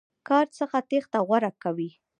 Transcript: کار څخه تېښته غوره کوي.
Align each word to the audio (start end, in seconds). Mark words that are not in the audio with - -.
کار 0.27 0.45
څخه 0.57 0.77
تېښته 0.89 1.19
غوره 1.27 1.51
کوي. 1.63 1.89